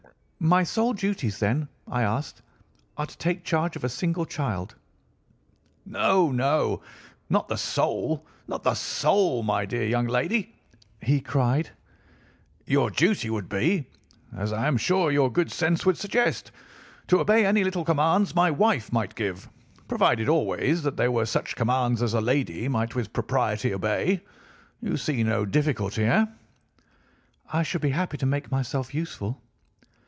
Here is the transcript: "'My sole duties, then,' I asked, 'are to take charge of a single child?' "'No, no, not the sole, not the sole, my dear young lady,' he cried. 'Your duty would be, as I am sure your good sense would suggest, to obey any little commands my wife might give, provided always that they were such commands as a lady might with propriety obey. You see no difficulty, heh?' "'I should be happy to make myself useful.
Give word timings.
"'My 0.43 0.63
sole 0.63 0.93
duties, 0.93 1.37
then,' 1.37 1.67
I 1.87 2.01
asked, 2.01 2.41
'are 2.97 3.05
to 3.05 3.17
take 3.19 3.43
charge 3.43 3.75
of 3.75 3.83
a 3.83 3.89
single 3.89 4.25
child?' 4.25 4.73
"'No, 5.85 6.31
no, 6.31 6.81
not 7.29 7.47
the 7.47 7.59
sole, 7.59 8.25
not 8.47 8.63
the 8.63 8.73
sole, 8.73 9.43
my 9.43 9.67
dear 9.67 9.85
young 9.85 10.07
lady,' 10.07 10.55
he 10.99 11.21
cried. 11.21 11.69
'Your 12.65 12.89
duty 12.89 13.29
would 13.29 13.49
be, 13.49 13.85
as 14.35 14.51
I 14.51 14.65
am 14.67 14.77
sure 14.77 15.11
your 15.11 15.31
good 15.31 15.51
sense 15.51 15.85
would 15.85 15.95
suggest, 15.95 16.51
to 17.05 17.19
obey 17.19 17.45
any 17.45 17.63
little 17.63 17.85
commands 17.85 18.33
my 18.33 18.49
wife 18.49 18.91
might 18.91 19.13
give, 19.13 19.47
provided 19.87 20.27
always 20.27 20.81
that 20.81 20.97
they 20.97 21.07
were 21.07 21.27
such 21.27 21.55
commands 21.55 22.01
as 22.01 22.15
a 22.15 22.19
lady 22.19 22.67
might 22.67 22.95
with 22.95 23.13
propriety 23.13 23.71
obey. 23.75 24.21
You 24.81 24.97
see 24.97 25.21
no 25.23 25.45
difficulty, 25.45 26.05
heh?' 26.05 26.25
"'I 27.53 27.61
should 27.61 27.81
be 27.81 27.91
happy 27.91 28.17
to 28.17 28.25
make 28.25 28.49
myself 28.49 28.95
useful. 28.95 29.39